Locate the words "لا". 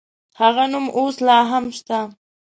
1.27-1.39